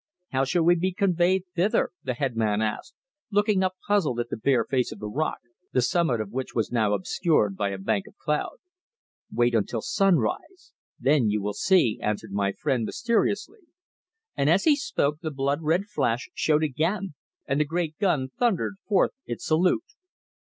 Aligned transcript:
"How 0.31 0.45
shall 0.45 0.63
we 0.63 0.73
be 0.73 0.93
conveyed 0.93 1.43
thither?" 1.55 1.91
the 2.03 2.15
headman 2.15 2.59
asked, 2.59 2.95
looking 3.29 3.61
up 3.61 3.75
puzzled 3.87 4.19
at 4.19 4.29
the 4.31 4.35
bare 4.35 4.65
face 4.65 4.91
of 4.91 4.97
the 4.97 5.05
rock, 5.07 5.37
the 5.73 5.81
summit 5.83 6.19
of 6.19 6.31
which 6.31 6.55
was 6.55 6.71
now 6.71 6.93
obscured 6.95 7.55
by 7.55 7.69
a 7.69 7.77
bank 7.77 8.07
of 8.07 8.17
cloud. 8.17 8.57
"Wait 9.31 9.53
until 9.53 9.83
sun 9.83 10.17
rise. 10.17 10.73
Then 10.99 11.29
you 11.29 11.39
will 11.39 11.53
see," 11.53 11.99
answered 12.01 12.31
my 12.31 12.51
friend 12.51 12.83
mysteriously, 12.83 13.59
and 14.35 14.49
as 14.49 14.63
he 14.63 14.75
spoke 14.75 15.19
the 15.19 15.29
blood 15.29 15.59
red 15.61 15.85
flash 15.85 16.31
showed 16.33 16.63
again 16.63 17.13
and 17.45 17.59
the 17.59 17.63
great 17.65 17.95
gun 17.99 18.29
thundered 18.39 18.77
forth 18.87 19.11
its 19.27 19.45
salute. 19.45 19.85